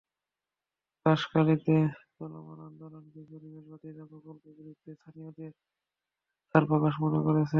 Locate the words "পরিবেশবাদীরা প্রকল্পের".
3.31-4.53